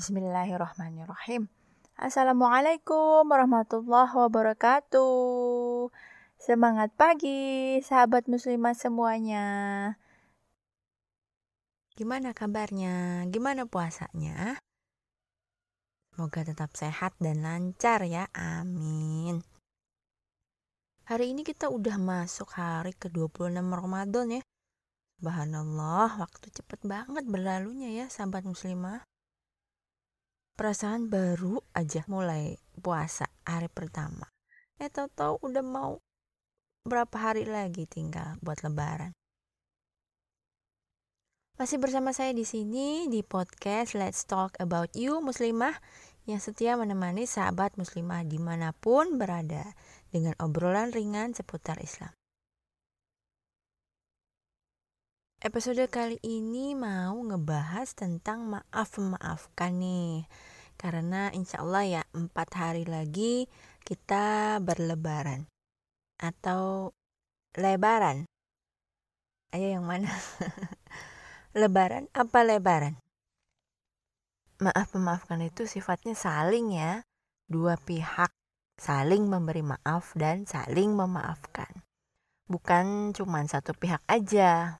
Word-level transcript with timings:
Bismillahirrahmanirrahim. 0.00 1.52
Assalamualaikum 1.92 3.20
warahmatullahi 3.28 4.08
wabarakatuh. 4.08 5.92
Semangat 6.40 6.88
pagi, 6.96 7.76
sahabat 7.84 8.24
muslimah 8.24 8.72
semuanya. 8.72 9.44
Gimana 12.00 12.32
kabarnya? 12.32 13.28
Gimana 13.28 13.68
puasanya? 13.68 14.56
Semoga 16.16 16.48
tetap 16.48 16.72
sehat 16.80 17.12
dan 17.20 17.44
lancar 17.44 18.00
ya. 18.08 18.24
Amin. 18.32 19.44
Hari 21.12 21.36
ini 21.36 21.44
kita 21.44 21.68
udah 21.68 22.00
masuk 22.00 22.56
hari 22.56 22.96
ke-26 22.96 23.52
Ramadan 23.68 24.40
ya. 24.40 24.42
Subhanallah, 25.20 26.24
waktu 26.24 26.48
cepet 26.48 26.88
banget 26.88 27.28
berlalunya 27.28 27.92
ya 27.92 28.08
sahabat 28.08 28.48
muslimah. 28.48 29.09
Perasaan 30.60 31.08
baru 31.08 31.56
aja 31.72 32.04
mulai 32.04 32.52
puasa 32.84 33.24
hari 33.48 33.72
pertama. 33.72 34.28
Eh 34.76 34.92
tahu-tahu 34.92 35.40
udah 35.40 35.64
mau 35.64 36.04
berapa 36.84 37.16
hari 37.16 37.48
lagi 37.48 37.88
tinggal 37.88 38.36
buat 38.44 38.60
lebaran. 38.60 39.16
Masih 41.56 41.80
bersama 41.80 42.12
saya 42.12 42.36
di 42.36 42.44
sini 42.44 43.08
di 43.08 43.24
podcast 43.24 43.96
Let's 43.96 44.28
Talk 44.28 44.60
About 44.60 44.92
You 44.92 45.24
Muslimah 45.24 45.80
yang 46.28 46.44
setia 46.44 46.76
menemani 46.76 47.24
sahabat 47.24 47.80
muslimah 47.80 48.28
di 48.28 48.36
mana 48.36 48.76
pun 48.76 49.16
berada 49.16 49.72
dengan 50.12 50.36
obrolan 50.44 50.92
ringan 50.92 51.32
seputar 51.32 51.80
Islam. 51.80 52.12
Episode 55.40 55.88
kali 55.88 56.20
ini 56.20 56.76
mau 56.76 57.16
ngebahas 57.16 57.96
tentang 57.96 58.44
maaf 58.44 59.00
memaafkan 59.00 59.72
nih. 59.72 60.28
Karena 60.76 61.32
insya 61.32 61.64
Allah 61.64 61.84
ya 61.88 62.02
empat 62.12 62.48
hari 62.60 62.84
lagi 62.84 63.48
kita 63.80 64.60
berlebaran. 64.60 65.48
Atau 66.20 66.92
lebaran. 67.56 68.28
Ayo 69.56 69.80
yang 69.80 69.88
mana? 69.88 70.12
lebaran 71.56 72.12
apa 72.12 72.44
lebaran? 72.44 73.00
Maaf 74.60 74.92
memaafkan 74.92 75.40
itu 75.40 75.64
sifatnya 75.64 76.12
saling 76.12 76.76
ya. 76.76 77.00
Dua 77.48 77.80
pihak 77.80 78.28
saling 78.76 79.24
memberi 79.24 79.64
maaf 79.64 80.12
dan 80.12 80.44
saling 80.44 80.92
memaafkan. 80.92 81.80
Bukan 82.44 83.16
cuma 83.16 83.40
satu 83.48 83.72
pihak 83.72 84.04
aja, 84.04 84.76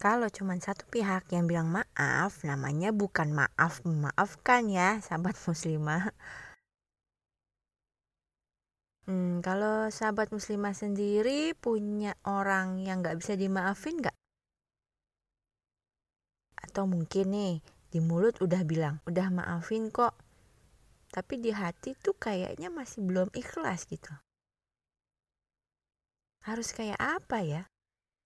kalau 0.00 0.32
cuma 0.32 0.56
satu 0.56 0.88
pihak 0.88 1.28
yang 1.28 1.44
bilang 1.44 1.68
maaf, 1.68 2.40
namanya 2.40 2.88
bukan 2.88 3.36
maaf 3.36 3.84
memaafkan 3.84 4.72
ya, 4.72 4.96
sahabat 5.04 5.36
muslimah. 5.44 6.16
Hmm, 9.04 9.44
kalau 9.44 9.92
sahabat 9.92 10.32
muslimah 10.32 10.72
sendiri 10.72 11.52
punya 11.52 12.16
orang 12.24 12.80
yang 12.80 13.04
gak 13.04 13.20
bisa 13.20 13.36
dimaafin 13.36 14.00
gak? 14.00 14.16
Atau 16.56 16.88
mungkin 16.88 17.36
nih, 17.36 17.54
di 17.92 18.00
mulut 18.00 18.40
udah 18.40 18.64
bilang, 18.64 19.04
udah 19.04 19.28
maafin 19.28 19.92
kok. 19.92 20.16
Tapi 21.12 21.44
di 21.44 21.52
hati 21.52 21.92
tuh 22.00 22.16
kayaknya 22.16 22.72
masih 22.72 23.04
belum 23.04 23.28
ikhlas 23.36 23.84
gitu. 23.84 24.16
Harus 26.40 26.72
kayak 26.72 26.96
apa 26.96 27.44
ya? 27.44 27.69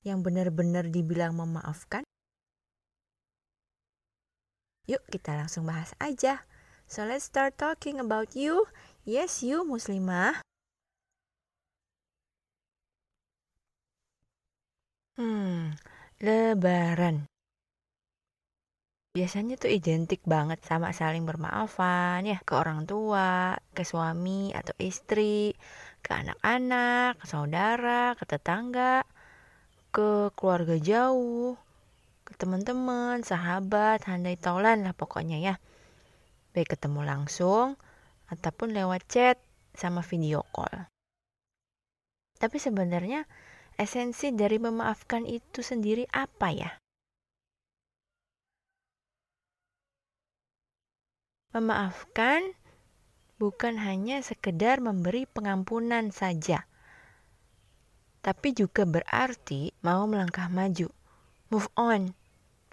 Yang 0.04 0.20
benar-benar 0.20 0.92
dibilang 0.92 1.34
memaafkan? 1.34 2.04
Yuk 4.84 5.00
kita 5.08 5.32
langsung 5.32 5.64
bahas 5.64 5.96
aja. 5.96 6.44
So 6.84 7.08
let's 7.08 7.24
start 7.24 7.56
talking 7.56 7.96
about 7.96 8.36
you. 8.36 8.68
Yes, 9.08 9.40
you 9.40 9.64
muslimah. 9.64 10.44
Hmm, 15.16 15.80
lebaran. 16.20 17.24
Biasanya 19.14 19.54
tuh 19.54 19.70
identik 19.70 20.26
banget 20.26 20.58
sama 20.66 20.90
saling 20.90 21.22
bermaafan 21.22 22.26
ya 22.26 22.42
ke 22.42 22.52
orang 22.58 22.82
tua, 22.82 23.54
ke 23.70 23.86
suami 23.86 24.50
atau 24.50 24.74
istri, 24.82 25.54
ke 26.02 26.10
anak-anak, 26.10 27.22
ke 27.22 27.26
saudara, 27.30 28.18
ke 28.18 28.26
tetangga, 28.26 29.06
ke 29.94 30.34
keluarga 30.34 30.74
jauh, 30.74 31.54
ke 32.26 32.34
teman-teman, 32.34 33.22
sahabat, 33.22 34.02
handai 34.10 34.34
taulan 34.34 34.82
lah 34.82 34.90
pokoknya 34.90 35.38
ya. 35.38 35.54
Baik 36.50 36.74
ketemu 36.74 37.06
langsung 37.06 37.78
ataupun 38.26 38.74
lewat 38.74 39.06
chat 39.06 39.38
sama 39.70 40.02
video 40.02 40.42
call. 40.50 40.90
Tapi 42.42 42.58
sebenarnya 42.58 43.22
esensi 43.78 44.34
dari 44.34 44.58
memaafkan 44.58 45.30
itu 45.30 45.62
sendiri 45.62 46.10
apa 46.10 46.50
ya? 46.50 46.70
Memaafkan 51.54 52.42
bukan 53.38 53.78
hanya 53.78 54.18
sekedar 54.26 54.82
memberi 54.82 55.30
pengampunan 55.30 56.10
saja 56.10 56.66
tapi 58.24 58.56
juga 58.56 58.88
berarti 58.88 59.76
mau 59.84 60.08
melangkah 60.08 60.48
maju, 60.48 60.88
move 61.52 61.68
on 61.76 62.16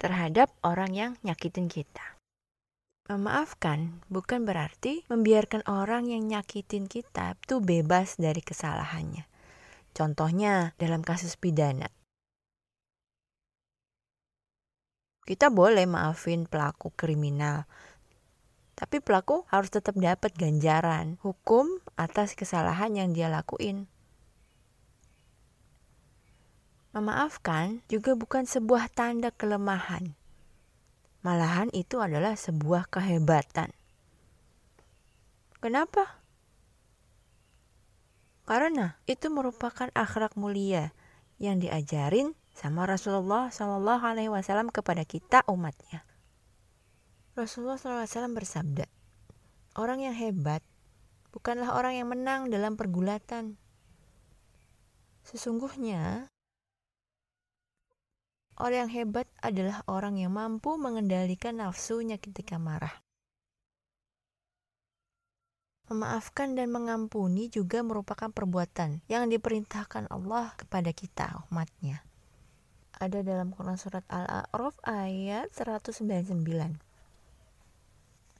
terhadap 0.00 0.48
orang 0.64 0.96
yang 0.96 1.12
nyakitin 1.20 1.68
kita. 1.68 2.16
Memaafkan 3.12 4.00
bukan 4.08 4.48
berarti 4.48 5.04
membiarkan 5.12 5.60
orang 5.68 6.08
yang 6.08 6.24
nyakitin 6.24 6.88
kita 6.88 7.36
itu 7.36 7.60
bebas 7.60 8.16
dari 8.16 8.40
kesalahannya. 8.40 9.28
Contohnya 9.92 10.72
dalam 10.80 11.04
kasus 11.04 11.36
pidana. 11.36 11.92
Kita 15.28 15.52
boleh 15.52 15.84
maafin 15.84 16.48
pelaku 16.48 16.96
kriminal, 16.96 17.68
tapi 18.72 19.04
pelaku 19.04 19.44
harus 19.52 19.68
tetap 19.68 19.94
dapat 20.00 20.32
ganjaran 20.32 21.20
hukum 21.20 21.68
atas 22.00 22.32
kesalahan 22.32 22.96
yang 22.96 23.12
dia 23.12 23.28
lakuin. 23.28 23.91
Memaafkan 26.92 27.80
juga 27.88 28.12
bukan 28.12 28.44
sebuah 28.44 28.92
tanda 28.92 29.32
kelemahan. 29.32 30.12
Malahan 31.24 31.72
itu 31.72 32.02
adalah 32.04 32.36
sebuah 32.36 32.92
kehebatan. 32.92 33.72
Kenapa? 35.62 36.20
Karena 38.44 38.98
itu 39.06 39.30
merupakan 39.30 39.88
akhlak 39.94 40.34
mulia 40.34 40.90
yang 41.38 41.62
diajarin 41.62 42.34
sama 42.52 42.84
Rasulullah 42.84 43.48
Shallallahu 43.48 44.04
Alaihi 44.04 44.28
Wasallam 44.28 44.68
kepada 44.68 45.06
kita 45.06 45.46
umatnya. 45.48 46.04
Rasulullah 47.32 47.80
SAW 47.80 48.36
bersabda, 48.36 48.84
orang 49.80 50.04
yang 50.04 50.12
hebat 50.12 50.60
bukanlah 51.32 51.72
orang 51.72 51.96
yang 51.96 52.12
menang 52.12 52.52
dalam 52.52 52.76
pergulatan. 52.76 53.56
Sesungguhnya 55.24 56.31
Orang 58.60 58.88
yang 58.88 58.92
hebat 58.92 59.26
adalah 59.40 59.80
orang 59.88 60.20
yang 60.20 60.36
mampu 60.36 60.76
mengendalikan 60.76 61.56
nafsunya 61.56 62.20
ketika 62.20 62.60
marah. 62.60 63.00
Memaafkan 65.88 66.56
dan 66.56 66.72
mengampuni 66.72 67.48
juga 67.52 67.84
merupakan 67.84 68.28
perbuatan 68.28 69.04
yang 69.08 69.28
diperintahkan 69.28 70.08
Allah 70.12 70.52
kepada 70.56 70.92
kita 70.92 71.48
umatnya. 71.48 72.04
Ada 72.96 73.24
dalam 73.24 73.50
Quran 73.56 73.76
Surat 73.80 74.04
Al-A'raf 74.08 74.78
ayat 74.84 75.50
199. 75.52 76.80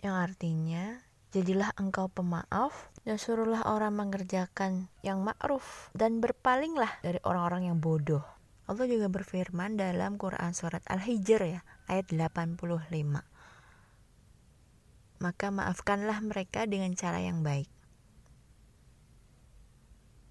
Yang 0.04 0.16
artinya, 0.16 1.02
jadilah 1.32 1.72
engkau 1.81 2.12
pemaaf 2.12 2.92
dan 3.08 3.16
suruhlah 3.16 3.64
orang 3.64 3.96
mengerjakan 3.96 4.92
yang 5.00 5.25
ma'ruf 5.25 5.90
dan 5.96 6.20
berpalinglah 6.20 7.00
dari 7.00 7.19
orang-orang 7.25 7.72
yang 7.72 7.78
bodoh. 7.81 8.41
Allah 8.72 8.88
juga 8.88 9.12
berfirman 9.12 9.76
dalam 9.76 10.16
Quran 10.16 10.56
surat 10.56 10.80
Al-Hijr 10.88 11.44
ya, 11.44 11.60
ayat 11.92 12.08
85. 12.08 12.88
Maka 15.20 15.46
maafkanlah 15.52 16.16
mereka 16.24 16.64
dengan 16.64 16.96
cara 16.96 17.20
yang 17.20 17.44
baik. 17.44 17.69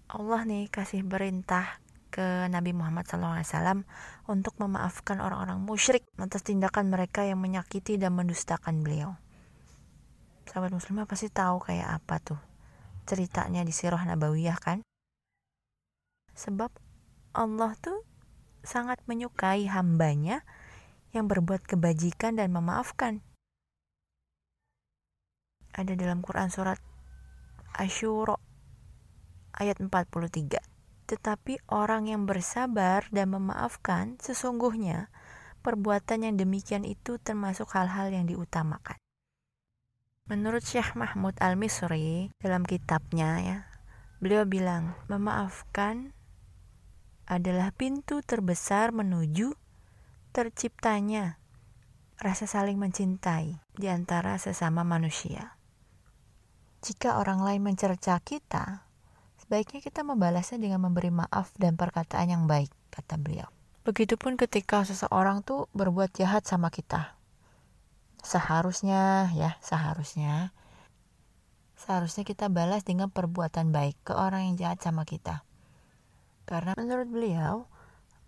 Allah 0.10 0.42
nih 0.50 0.74
kasih 0.74 1.06
perintah 1.06 1.78
ke 2.10 2.50
Nabi 2.50 2.74
Muhammad 2.74 3.06
SAW 3.06 3.86
untuk 4.26 4.58
memaafkan 4.58 5.22
orang-orang 5.22 5.62
musyrik 5.62 6.10
atas 6.18 6.42
tindakan 6.42 6.90
mereka 6.90 7.22
yang 7.22 7.38
menyakiti 7.38 8.02
dan 8.02 8.18
mendustakan 8.18 8.82
beliau. 8.82 9.22
Sahabat 10.50 10.74
muslimah 10.74 11.06
pasti 11.06 11.30
tahu 11.30 11.62
kayak 11.62 12.02
apa 12.02 12.18
tuh 12.18 12.42
ceritanya 13.06 13.62
di 13.62 13.70
Sirah 13.70 14.02
Nabawiyah 14.02 14.58
kan? 14.58 14.82
Sebab 16.34 16.74
Allah 17.38 17.78
tuh 17.78 18.11
sangat 18.62 19.02
menyukai 19.10 19.68
hambanya 19.70 20.46
yang 21.12 21.28
berbuat 21.28 21.68
kebajikan 21.68 22.40
dan 22.40 22.56
memaafkan. 22.56 23.20
Ada 25.72 25.96
dalam 25.96 26.20
Quran 26.20 26.52
surat 26.52 26.80
Asyuro 27.76 28.40
ayat 29.56 29.80
43. 29.80 30.60
Tetapi 31.08 31.54
orang 31.68 32.08
yang 32.08 32.24
bersabar 32.24 33.08
dan 33.12 33.36
memaafkan 33.36 34.16
sesungguhnya 34.24 35.12
perbuatan 35.62 36.28
yang 36.28 36.36
demikian 36.40 36.84
itu 36.88 37.20
termasuk 37.20 37.72
hal-hal 37.76 38.12
yang 38.12 38.28
diutamakan. 38.28 38.98
Menurut 40.32 40.64
Syekh 40.64 40.96
Mahmud 40.96 41.36
Al-Misri 41.44 42.32
dalam 42.40 42.64
kitabnya 42.64 43.30
ya, 43.44 43.58
beliau 44.24 44.48
bilang, 44.48 44.96
memaafkan 45.12 46.16
adalah 47.32 47.72
pintu 47.72 48.20
terbesar 48.20 48.92
menuju 48.92 49.56
terciptanya 50.36 51.40
rasa 52.20 52.44
saling 52.44 52.76
mencintai 52.76 53.56
di 53.72 53.88
antara 53.88 54.36
sesama 54.36 54.84
manusia. 54.84 55.56
Jika 56.84 57.24
orang 57.24 57.40
lain 57.40 57.64
mencerca 57.64 58.20
kita, 58.20 58.84
sebaiknya 59.40 59.80
kita 59.80 60.04
membalasnya 60.04 60.60
dengan 60.60 60.84
memberi 60.84 61.08
maaf 61.08 61.56
dan 61.56 61.80
perkataan 61.80 62.28
yang 62.28 62.44
baik, 62.52 62.68
kata 62.92 63.16
beliau. 63.16 63.48
Begitupun 63.88 64.36
ketika 64.36 64.84
seseorang 64.84 65.40
tuh 65.42 65.72
berbuat 65.72 66.12
jahat 66.12 66.44
sama 66.44 66.68
kita. 66.68 67.16
Seharusnya 68.22 69.32
ya, 69.32 69.56
seharusnya 69.64 70.52
seharusnya 71.80 72.28
kita 72.28 72.52
balas 72.52 72.86
dengan 72.86 73.10
perbuatan 73.10 73.74
baik 73.74 73.98
ke 74.06 74.14
orang 74.14 74.52
yang 74.52 74.56
jahat 74.60 74.84
sama 74.84 75.08
kita. 75.08 75.42
Karena 76.46 76.74
menurut 76.78 77.08
beliau, 77.08 77.66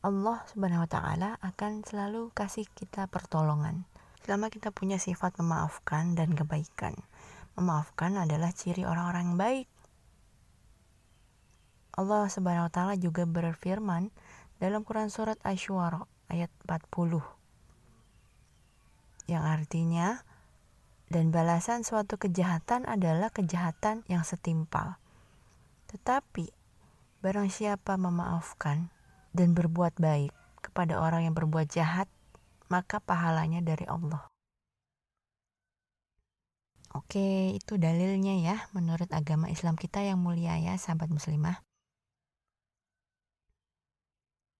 Allah 0.03 0.43
Subhanahu 0.51 0.83
wa 0.83 0.89
taala 0.91 1.29
akan 1.39 1.87
selalu 1.87 2.33
kasih 2.35 2.67
kita 2.75 3.07
pertolongan 3.07 3.87
selama 4.23 4.51
kita 4.51 4.71
punya 4.71 4.99
sifat 4.99 5.35
memaafkan 5.39 6.15
dan 6.15 6.35
kebaikan. 6.35 6.95
Memaafkan 7.55 8.19
adalah 8.19 8.51
ciri 8.51 8.83
orang-orang 8.83 9.35
baik. 9.39 9.67
Allah 11.93 12.25
Subhanahu 12.27 12.67
wa 12.67 12.73
taala 12.73 12.95
juga 12.99 13.23
berfirman 13.23 14.09
dalam 14.57 14.81
Quran 14.83 15.07
surat 15.11 15.37
Asy-Syu'ara 15.45 16.03
ayat 16.31 16.49
40 16.65 17.43
yang 19.27 19.43
artinya 19.43 20.19
dan 21.07 21.29
balasan 21.29 21.85
suatu 21.85 22.17
kejahatan 22.17 22.89
adalah 22.89 23.29
kejahatan 23.29 24.03
yang 24.09 24.25
setimpal. 24.25 24.97
Tetapi 25.93 26.62
barang 27.23 27.47
siapa 27.47 27.95
memaafkan 27.95 28.91
dan 29.31 29.55
berbuat 29.55 29.95
baik 29.95 30.35
kepada 30.59 30.99
orang 30.99 31.23
yang 31.23 31.31
berbuat 31.31 31.71
jahat, 31.71 32.11
maka 32.67 32.99
pahalanya 32.99 33.63
dari 33.63 33.87
Allah. 33.87 34.27
Oke, 36.91 37.55
itu 37.55 37.79
dalilnya 37.79 38.35
ya 38.37 38.55
menurut 38.75 39.07
agama 39.15 39.47
Islam 39.47 39.79
kita 39.79 40.03
yang 40.03 40.19
mulia 40.19 40.59
ya, 40.59 40.75
sahabat 40.75 41.07
muslimah. 41.09 41.63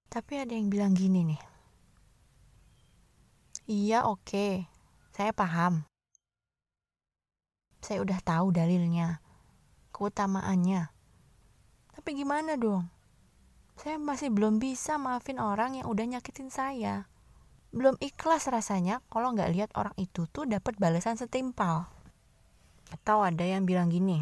Tapi 0.08 0.34
ada 0.40 0.56
yang 0.56 0.72
bilang 0.72 0.96
gini 0.96 1.36
nih. 1.36 1.42
Iya, 3.68 4.08
oke. 4.08 4.66
Saya 5.12 5.36
paham. 5.36 5.84
Saya 7.84 8.00
udah 8.00 8.24
tahu 8.24 8.56
dalilnya, 8.56 9.20
keutamaannya. 9.92 11.03
Tapi 12.04 12.20
gimana 12.20 12.60
dong? 12.60 12.92
Saya 13.80 13.96
masih 13.96 14.28
belum 14.28 14.60
bisa 14.60 15.00
maafin 15.00 15.40
orang 15.40 15.80
yang 15.80 15.88
udah 15.88 16.04
nyakitin 16.04 16.52
saya. 16.52 17.08
Belum 17.72 17.96
ikhlas 18.04 18.52
rasanya 18.52 19.00
kalau 19.08 19.32
nggak 19.32 19.48
lihat 19.56 19.72
orang 19.80 19.96
itu 19.96 20.28
tuh 20.28 20.44
dapat 20.44 20.76
balasan 20.76 21.16
setimpal. 21.16 21.88
Atau 22.92 23.24
ada 23.24 23.48
yang 23.48 23.64
bilang 23.64 23.88
gini, 23.88 24.20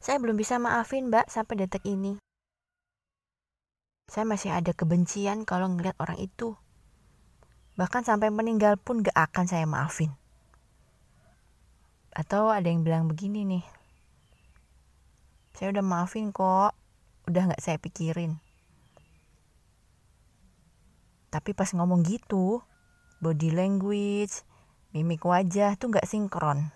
saya 0.00 0.16
belum 0.16 0.40
bisa 0.40 0.56
maafin 0.56 1.12
mbak 1.12 1.28
sampai 1.28 1.60
detik 1.60 1.84
ini. 1.84 2.16
Saya 4.08 4.24
masih 4.24 4.48
ada 4.48 4.72
kebencian 4.72 5.44
kalau 5.44 5.68
ngeliat 5.68 6.00
orang 6.00 6.16
itu. 6.24 6.56
Bahkan 7.76 8.08
sampai 8.08 8.32
meninggal 8.32 8.80
pun 8.80 9.04
gak 9.04 9.12
akan 9.12 9.44
saya 9.44 9.68
maafin. 9.68 10.16
Atau 12.16 12.48
ada 12.48 12.64
yang 12.64 12.80
bilang 12.80 13.12
begini 13.12 13.44
nih, 13.44 13.77
saya 15.58 15.74
udah 15.74 15.82
maafin 15.82 16.30
kok, 16.30 16.70
udah 17.26 17.50
gak 17.50 17.58
saya 17.58 17.82
pikirin. 17.82 18.38
Tapi 21.34 21.50
pas 21.50 21.66
ngomong 21.74 22.06
gitu, 22.06 22.62
body 23.18 23.50
language, 23.50 24.46
mimik 24.94 25.26
wajah 25.26 25.74
tuh 25.74 25.90
gak 25.90 26.06
sinkron. 26.06 26.70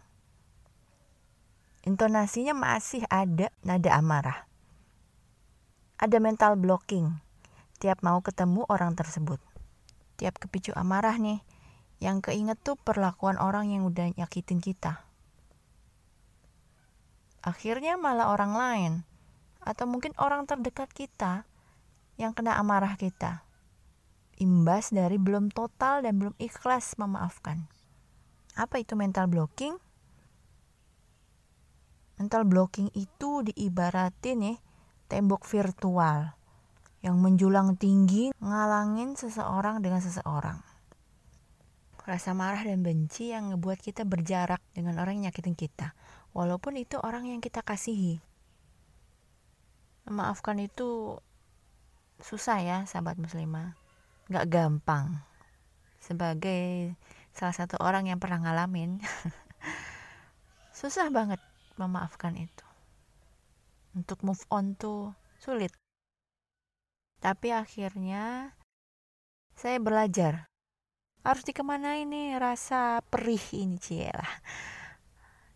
Intonasinya 1.86 2.58
masih 2.58 3.06
ada 3.06 3.54
nada 3.62 3.90
amarah. 3.94 4.50
Ada 6.02 6.18
mental 6.18 6.58
blocking 6.58 7.22
tiap 7.78 8.02
mau 8.02 8.18
ketemu 8.18 8.66
orang 8.66 8.98
tersebut. 8.98 9.38
Tiap 10.18 10.42
kepicu 10.42 10.74
amarah 10.74 11.22
nih, 11.22 11.38
yang 12.02 12.18
keinget 12.18 12.58
tuh 12.66 12.74
perlakuan 12.74 13.38
orang 13.38 13.70
yang 13.70 13.86
udah 13.86 14.10
nyakitin 14.18 14.58
kita. 14.58 15.06
Akhirnya 17.42 17.98
malah 17.98 18.30
orang 18.30 18.52
lain 18.54 18.92
atau 19.62 19.86
mungkin 19.86 20.14
orang 20.18 20.46
terdekat 20.46 20.90
kita 20.94 21.42
yang 22.14 22.34
kena 22.34 22.54
amarah 22.58 22.94
kita. 22.94 23.42
Imbas 24.38 24.90
dari 24.94 25.18
belum 25.18 25.50
total 25.50 26.06
dan 26.06 26.18
belum 26.18 26.34
ikhlas 26.38 26.98
memaafkan. 26.98 27.66
Apa 28.54 28.82
itu 28.82 28.94
mental 28.94 29.26
blocking? 29.26 29.74
Mental 32.18 32.46
blocking 32.46 32.94
itu 32.94 33.42
diibaratin 33.42 34.38
ya 34.42 34.54
tembok 35.10 35.42
virtual 35.44 36.32
yang 37.02 37.18
menjulang 37.18 37.74
tinggi 37.74 38.30
ngalangin 38.38 39.18
seseorang 39.18 39.82
dengan 39.82 39.98
seseorang. 39.98 40.62
Rasa 42.02 42.34
marah 42.34 42.62
dan 42.62 42.82
benci 42.82 43.30
yang 43.30 43.54
ngebuat 43.54 43.78
kita 43.78 44.02
berjarak 44.06 44.58
dengan 44.74 44.98
orang 44.98 45.22
yang 45.22 45.30
nyakitin 45.30 45.54
kita, 45.54 45.94
walaupun 46.32 46.80
itu 46.80 46.96
orang 47.00 47.28
yang 47.28 47.40
kita 47.40 47.60
kasihi. 47.60 48.20
Memaafkan 50.08 50.58
itu 50.58 51.20
susah 52.18 52.58
ya 52.60 52.78
sahabat 52.88 53.20
muslimah. 53.20 53.76
Gak 54.32 54.48
gampang. 54.48 55.20
Sebagai 56.02 56.96
salah 57.30 57.54
satu 57.54 57.78
orang 57.78 58.10
yang 58.10 58.18
pernah 58.18 58.42
ngalamin. 58.42 58.98
susah 60.80 61.12
banget 61.12 61.38
memaafkan 61.78 62.34
itu. 62.34 62.66
Untuk 63.92 64.24
move 64.24 64.42
on 64.48 64.74
tuh 64.74 65.12
sulit. 65.38 65.70
Tapi 67.22 67.54
akhirnya 67.54 68.56
saya 69.54 69.78
belajar. 69.78 70.50
Harus 71.22 71.46
dikemana 71.46 72.02
ini 72.02 72.34
rasa 72.34 72.98
perih 73.06 73.42
ini 73.54 73.78
cielah. 73.78 74.42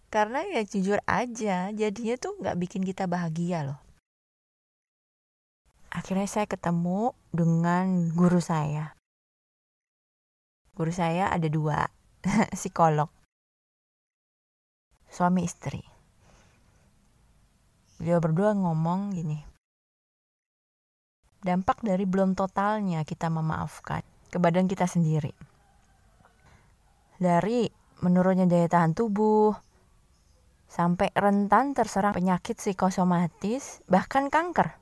Karena 0.09 0.43
ya 0.47 0.63
jujur 0.63 1.03
aja 1.05 1.71
jadinya 1.75 2.15
tuh 2.17 2.39
nggak 2.41 2.57
bikin 2.57 2.83
kita 2.87 3.05
bahagia 3.11 3.67
loh 3.67 3.87
akhirnya 5.97 6.29
saya 6.29 6.45
ketemu 6.45 7.17
dengan 7.33 8.13
guru 8.13 8.37
saya. 8.37 8.93
Guru 10.77 10.93
saya 10.93 11.33
ada 11.33 11.49
dua, 11.49 11.89
psikolog. 12.57 13.09
Suami 15.09 15.49
istri. 15.49 15.81
Beliau 17.97 18.21
berdua 18.21 18.53
ngomong 18.53 19.17
gini. 19.17 19.41
Dampak 21.41 21.81
dari 21.81 22.05
belum 22.05 22.37
totalnya 22.37 23.01
kita 23.09 23.33
memaafkan 23.33 24.05
ke 24.29 24.37
badan 24.37 24.69
kita 24.69 24.85
sendiri. 24.85 25.33
Dari 27.17 27.65
menurunnya 28.05 28.45
daya 28.45 28.69
tahan 28.69 28.93
tubuh, 28.93 29.57
sampai 30.67 31.15
rentan 31.15 31.73
terserang 31.73 32.13
penyakit 32.13 32.59
psikosomatis, 32.59 33.81
bahkan 33.87 34.29
kanker. 34.29 34.75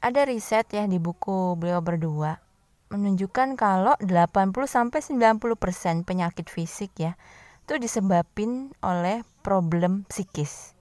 Ada 0.00 0.24
riset 0.24 0.72
ya 0.72 0.88
di 0.88 0.96
buku 0.96 1.60
beliau 1.60 1.84
berdua 1.84 2.50
menunjukkan 2.90 3.54
kalau 3.54 3.94
80 4.02 4.50
sampai 4.66 4.98
90% 4.98 6.02
penyakit 6.02 6.50
fisik 6.50 6.90
ya 6.98 7.14
itu 7.62 7.78
disebabkan 7.78 8.74
oleh 8.82 9.22
problem 9.46 10.02
psikis. 10.10 10.74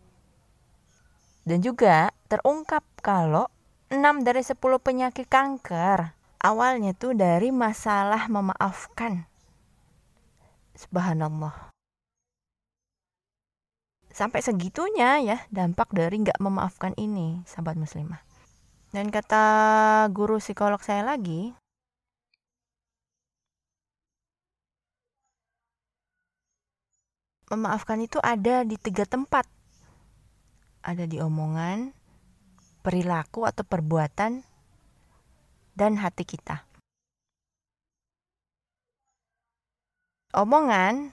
Dan 1.46 1.62
juga 1.62 2.10
terungkap 2.26 2.82
kalau 3.06 3.46
6 3.94 4.26
dari 4.26 4.42
10 4.42 4.58
penyakit 4.58 5.30
kanker 5.30 6.18
awalnya 6.42 6.98
tuh 6.98 7.14
dari 7.14 7.54
masalah 7.54 8.26
memaafkan. 8.26 9.29
Subhanallah. 10.80 11.76
Sampai 14.16 14.40
segitunya 14.40 15.20
ya 15.20 15.38
dampak 15.52 15.92
dari 15.92 16.24
nggak 16.24 16.40
memaafkan 16.40 16.96
ini, 16.96 17.44
sahabat 17.44 17.76
muslimah. 17.76 18.24
Dan 18.96 19.12
kata 19.12 19.44
guru 20.16 20.40
psikolog 20.40 20.80
saya 20.80 21.04
lagi, 21.04 21.52
memaafkan 27.52 28.00
itu 28.00 28.18
ada 28.24 28.64
di 28.64 28.80
tiga 28.80 29.04
tempat. 29.04 29.44
Ada 30.80 31.04
di 31.04 31.20
omongan, 31.20 31.92
perilaku 32.80 33.44
atau 33.44 33.68
perbuatan, 33.68 34.48
dan 35.76 36.00
hati 36.00 36.24
kita. 36.24 36.69
Omongan 40.30 41.10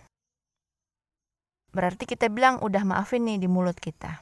berarti 1.72 2.04
kita 2.04 2.28
bilang 2.28 2.60
udah 2.60 2.84
maafin 2.84 3.24
nih 3.24 3.40
di 3.40 3.48
mulut 3.48 3.80
kita. 3.80 4.20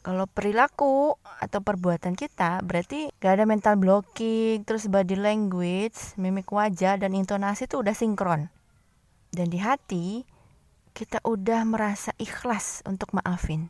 Kalau 0.00 0.24
perilaku 0.24 1.18
atau 1.20 1.60
perbuatan 1.60 2.16
kita 2.16 2.64
berarti 2.64 3.12
gak 3.20 3.32
ada 3.36 3.44
mental 3.44 3.76
blocking, 3.76 4.62
terus 4.62 4.88
body 4.88 5.18
language, 5.18 6.14
mimik 6.16 6.48
wajah, 6.48 6.96
dan 6.96 7.12
intonasi 7.12 7.68
itu 7.68 7.82
udah 7.82 7.92
sinkron. 7.92 8.48
Dan 9.34 9.52
di 9.52 9.58
hati 9.60 10.24
kita 10.96 11.20
udah 11.26 11.60
merasa 11.68 12.16
ikhlas 12.16 12.80
untuk 12.88 13.12
maafin. 13.12 13.68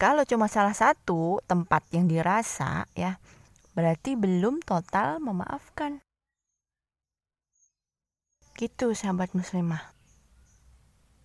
Kalau 0.00 0.24
cuma 0.24 0.48
salah 0.48 0.72
satu 0.72 1.44
tempat 1.44 1.84
yang 1.92 2.08
dirasa 2.08 2.88
ya, 2.96 3.20
berarti 3.76 4.16
belum 4.16 4.64
total 4.64 5.20
memaafkan. 5.20 6.00
Gitu 8.58 8.90
sahabat 8.90 9.38
muslimah. 9.38 9.94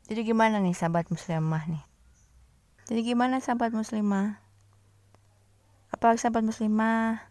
Jadi 0.06 0.22
gimana 0.22 0.62
nih 0.62 0.78
sahabat 0.78 1.10
muslimah 1.10 1.66
nih? 1.66 1.82
Jadi 2.86 3.02
gimana 3.02 3.42
sahabat 3.42 3.74
muslimah? 3.74 4.38
Apa 5.90 6.14
sahabat 6.14 6.46
muslimah 6.46 7.26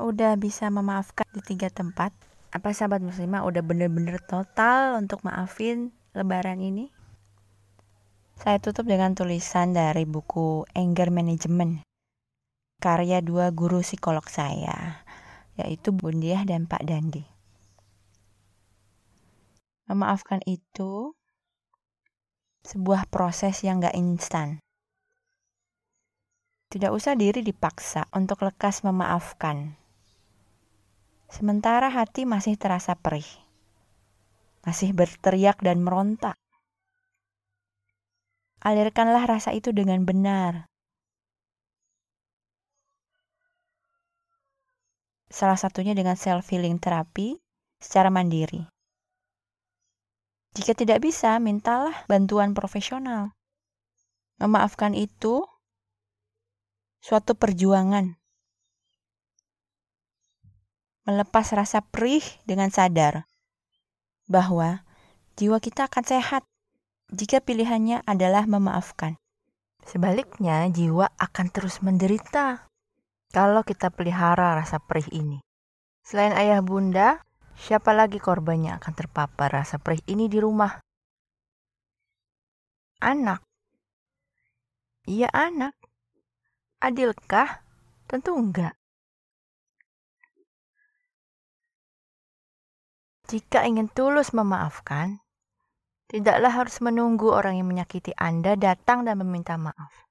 udah 0.00 0.32
bisa 0.40 0.72
memaafkan 0.72 1.28
di 1.36 1.44
tiga 1.44 1.68
tempat? 1.68 2.16
Apa 2.56 2.72
sahabat 2.72 3.04
muslimah 3.04 3.44
udah 3.44 3.60
bener-bener 3.60 4.16
total 4.24 4.96
untuk 4.96 5.20
maafin 5.28 5.92
lebaran 6.16 6.64
ini? 6.64 6.88
Saya 8.40 8.56
tutup 8.64 8.88
dengan 8.88 9.12
tulisan 9.12 9.76
dari 9.76 10.08
buku 10.08 10.64
Anger 10.72 11.12
Management 11.12 11.84
karya 12.80 13.20
dua 13.20 13.52
guru 13.52 13.84
psikolog 13.84 14.24
saya, 14.24 15.04
yaitu 15.60 15.92
Bundiah 15.92 16.48
dan 16.48 16.64
Pak 16.64 16.88
Dandi. 16.88 17.37
Memaafkan 19.88 20.44
itu 20.44 21.16
sebuah 22.68 23.08
proses 23.08 23.64
yang 23.64 23.80
gak 23.80 23.96
instan. 23.96 24.60
Tidak 26.68 26.92
usah 26.92 27.16
diri 27.16 27.40
dipaksa 27.40 28.04
untuk 28.12 28.44
lekas 28.44 28.84
memaafkan. 28.84 29.80
Sementara 31.32 31.88
hati 31.88 32.28
masih 32.28 32.60
terasa 32.60 32.92
perih. 32.92 33.24
Masih 34.68 34.92
berteriak 34.92 35.64
dan 35.64 35.80
merontak. 35.80 36.36
Alirkanlah 38.60 39.24
rasa 39.24 39.56
itu 39.56 39.72
dengan 39.72 40.04
benar. 40.04 40.68
Salah 45.32 45.56
satunya 45.56 45.96
dengan 45.96 46.20
self-healing 46.20 46.76
terapi 46.76 47.40
secara 47.80 48.12
mandiri. 48.12 48.77
Jika 50.58 50.74
tidak 50.74 51.06
bisa, 51.06 51.38
mintalah 51.38 52.02
bantuan 52.10 52.50
profesional. 52.50 53.30
Memaafkan 54.42 54.90
itu 54.90 55.46
suatu 56.98 57.38
perjuangan. 57.38 58.18
Melepas 61.06 61.54
rasa 61.54 61.78
perih 61.78 62.26
dengan 62.42 62.74
sadar 62.74 63.30
bahwa 64.26 64.82
jiwa 65.38 65.62
kita 65.62 65.86
akan 65.86 66.04
sehat 66.04 66.42
jika 67.14 67.38
pilihannya 67.38 68.02
adalah 68.02 68.44
memaafkan. 68.50 69.14
Sebaliknya, 69.86 70.66
jiwa 70.74 71.06
akan 71.22 71.46
terus 71.54 71.80
menderita 71.86 72.66
kalau 73.30 73.62
kita 73.62 73.94
pelihara 73.94 74.58
rasa 74.58 74.82
perih 74.82 75.06
ini. 75.14 75.38
Selain 76.02 76.34
ayah 76.34 76.60
bunda, 76.60 77.22
siapa 77.58 77.90
lagi 77.90 78.22
korbannya 78.22 78.78
akan 78.78 78.92
terpapar 78.94 79.50
rasa 79.50 79.82
perih 79.82 80.02
ini 80.06 80.30
di 80.30 80.38
rumah? 80.38 80.78
Anak. 83.02 83.42
Iya 85.06 85.30
anak. 85.34 85.74
Adilkah? 86.78 87.66
Tentu 88.08 88.32
enggak. 88.38 88.78
Jika 93.28 93.68
ingin 93.68 93.92
tulus 93.92 94.32
memaafkan, 94.32 95.20
tidaklah 96.08 96.48
harus 96.48 96.80
menunggu 96.80 97.28
orang 97.28 97.60
yang 97.60 97.68
menyakiti 97.68 98.16
Anda 98.16 98.56
datang 98.56 99.04
dan 99.04 99.20
meminta 99.20 99.60
maaf. 99.60 100.08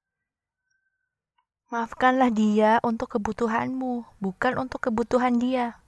Maafkanlah 1.74 2.30
dia 2.30 2.78
untuk 2.86 3.18
kebutuhanmu, 3.18 4.22
bukan 4.22 4.54
untuk 4.62 4.86
kebutuhan 4.86 5.42
dia. 5.42 5.82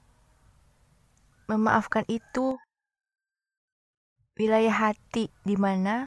Memaafkan 1.49 2.05
itu 2.05 2.61
wilayah 4.37 4.93
hati 4.93 5.33
di 5.41 5.57
mana 5.57 6.05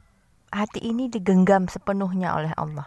hati 0.55 0.79
ini 0.87 1.11
digenggam 1.11 1.67
sepenuhnya 1.67 2.39
oleh 2.39 2.55
Allah. 2.55 2.87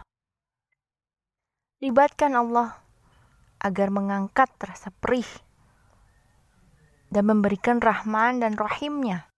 Libatkan 1.84 2.32
Allah 2.32 2.80
agar 3.60 3.92
mengangkat 3.92 4.48
rasa 4.56 4.88
perih 4.88 5.28
dan 7.12 7.28
memberikan 7.28 7.76
rahman 7.76 8.40
dan 8.40 8.56
rahimnya. 8.56 9.28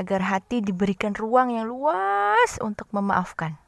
Agar 0.00 0.24
hati 0.24 0.64
diberikan 0.64 1.12
ruang 1.12 1.52
yang 1.52 1.68
luas 1.68 2.56
untuk 2.64 2.88
memaafkan. 2.96 3.60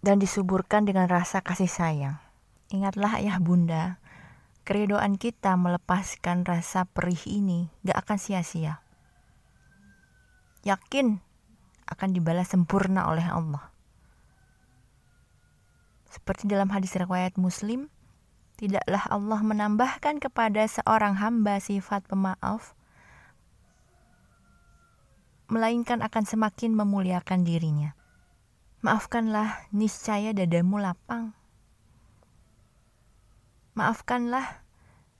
Dan 0.00 0.16
disuburkan 0.16 0.88
dengan 0.88 1.04
rasa 1.12 1.44
kasih 1.44 1.68
sayang. 1.68 2.16
Ingatlah 2.72 3.20
ayah 3.20 3.36
bunda, 3.36 4.00
keridoan 4.64 5.20
kita 5.20 5.54
melepaskan 5.60 6.48
rasa 6.48 6.88
perih 6.88 7.20
ini 7.28 7.68
gak 7.84 8.08
akan 8.08 8.18
sia-sia. 8.18 8.80
Yakin 10.64 11.20
akan 11.84 12.10
dibalas 12.16 12.48
sempurna 12.48 13.12
oleh 13.12 13.28
Allah. 13.28 13.68
Seperti 16.08 16.48
dalam 16.48 16.72
hadis 16.72 16.96
riwayat 16.96 17.36
Muslim, 17.36 17.92
tidaklah 18.56 19.04
Allah 19.12 19.40
menambahkan 19.44 20.24
kepada 20.24 20.64
seorang 20.64 21.20
hamba 21.20 21.60
sifat 21.60 22.08
pemaaf, 22.08 22.72
melainkan 25.52 26.00
akan 26.00 26.24
semakin 26.24 26.72
memuliakan 26.72 27.44
dirinya. 27.44 27.92
Maafkanlah, 28.80 29.68
niscaya 29.74 30.32
dadamu 30.32 30.80
lapang. 30.80 31.36
Maafkanlah, 33.74 34.62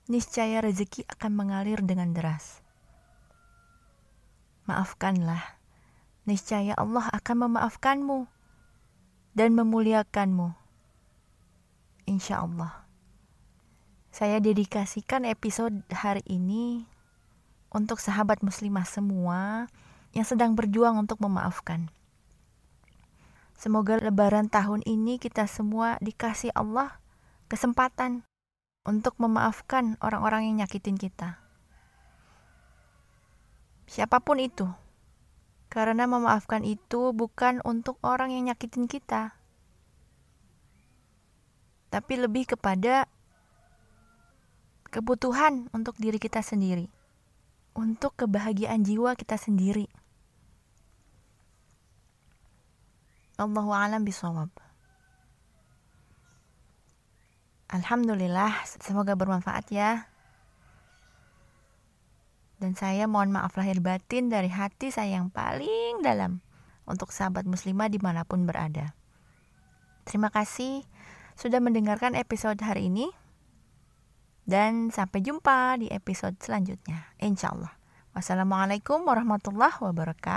niscaya 0.07 0.63
rezeki 0.63 1.03
akan 1.11 1.35
mengalir 1.35 1.83
dengan 1.83 2.15
deras. 2.15 2.63
Maafkanlah, 4.63 5.59
niscaya 6.23 6.71
Allah 6.79 7.11
akan 7.11 7.51
memaafkanmu 7.51 8.31
dan 9.35 9.59
memuliakanmu 9.59 10.55
insya 12.07 12.47
Allah. 12.47 12.87
Saya 14.15 14.39
dedikasikan 14.39 15.27
episode 15.27 15.83
hari 15.91 16.23
ini 16.23 16.87
untuk 17.75 17.99
sahabat 17.99 18.39
muslimah 18.39 18.87
semua 18.87 19.67
yang 20.15 20.23
sedang 20.23 20.55
berjuang 20.55 20.95
untuk 20.95 21.19
memaafkan. 21.19 21.91
Semoga 23.59 23.99
lebaran 23.99 24.47
tahun 24.47 24.79
ini 24.87 25.19
kita 25.19 25.43
semua 25.43 25.99
dikasih 25.99 26.55
Allah 26.55 27.03
kesempatan 27.51 28.23
untuk 28.85 29.17
memaafkan 29.17 29.97
orang-orang 29.99 30.47
yang 30.47 30.63
nyakitin 30.63 30.95
kita. 30.95 31.41
Siapa 33.89 34.21
pun 34.21 34.37
itu. 34.37 34.69
Karena 35.69 36.07
memaafkan 36.07 36.63
itu 36.63 37.11
bukan 37.11 37.59
untuk 37.67 37.99
orang 38.05 38.31
yang 38.31 38.47
nyakitin 38.47 38.87
kita, 38.87 39.35
tapi 41.91 42.13
lebih 42.15 42.47
kepada 42.55 43.11
kebutuhan 44.87 45.67
untuk 45.75 45.99
diri 45.99 46.15
kita 46.15 46.39
sendiri, 46.39 46.87
untuk 47.75 48.15
kebahagiaan 48.15 48.87
jiwa 48.87 49.19
kita 49.19 49.35
sendiri. 49.35 49.91
Allahu 53.35 53.75
a'lam 53.75 54.07
bisawab. 54.07 54.64
Alhamdulillah, 57.75 58.63
semoga 58.79 59.19
bermanfaat 59.19 59.67
ya. 59.67 60.07
Dan 62.55 62.71
saya 62.79 63.03
mohon 63.03 63.35
maaf 63.35 63.59
lahir 63.59 63.83
batin 63.83 64.31
dari 64.31 64.47
hati 64.47 64.95
saya 64.95 65.19
yang 65.19 65.27
paling 65.27 65.99
dalam. 65.99 66.39
untuk 66.85 67.09
sahabat 67.09 67.49
muslimah 67.49 67.89
di 67.89 67.97
mana 67.97 68.21
pun 68.29 68.45
berada. 68.45 68.93
Terima 70.05 70.29
kasih 70.29 70.85
sudah 71.33 71.57
mendengarkan 71.57 72.13
episode 72.13 72.61
hari 72.61 72.93
ini. 72.93 73.09
Dan 74.45 74.93
sampai 74.93 75.25
jumpa 75.25 75.81
di 75.81 75.89
episode 75.89 76.37
selanjutnya. 76.37 77.09
Insya 77.17 77.57
Allah. 77.57 77.73
Wassalamualaikum 78.13 79.01
warahmatullahi 79.01 79.81
wabarakatuh. 79.81 80.35